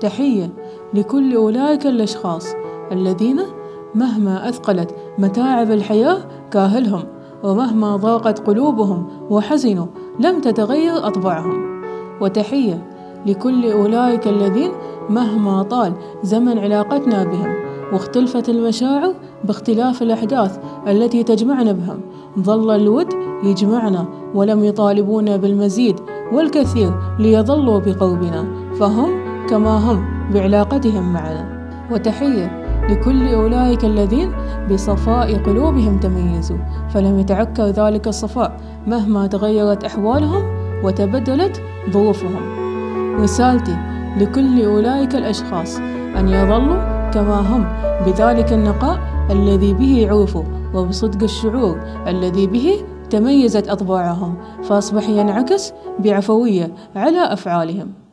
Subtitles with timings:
[0.00, 0.50] تحية
[0.94, 2.46] لكل أولئك الأشخاص
[2.92, 3.40] الذين
[3.94, 6.18] مهما أثقلت متاعب الحياة
[6.50, 7.02] كأهلهم
[7.42, 9.86] ومهما ضاقت قلوبهم وحزنوا
[10.20, 11.82] لم تتغير أطباعهم.
[12.20, 12.86] وتحية
[13.26, 14.70] لكل أولئك الذين
[15.10, 15.92] مهما طال
[16.22, 17.54] زمن علاقتنا بهم
[17.92, 19.14] واختلفت المشاعر
[19.44, 22.00] باختلاف الأحداث التي تجمعنا بهم.
[22.38, 23.06] ظل الود
[23.44, 26.00] يجمعنا ولم يطالبونا بالمزيد
[26.32, 31.60] والكثير ليظلوا بقربنا فهم كما هم بعلاقتهم معنا
[31.90, 34.32] وتحية لكل أولئك الذين
[34.70, 36.58] بصفاء قلوبهم تميزوا
[36.88, 40.42] فلم يتعكر ذلك الصفاء مهما تغيرت أحوالهم
[40.84, 42.60] وتبدلت ظروفهم.
[43.20, 43.76] رسالتي
[44.18, 45.78] لكل أولئك الأشخاص
[46.18, 47.64] أن يظلوا كما هم
[48.06, 48.98] بذلك النقاء
[49.30, 50.44] الذي به عرفوا
[50.74, 58.09] وبصدق الشعور الذي به تميزت أطباعهم فأصبح ينعكس بعفوية على أفعالهم.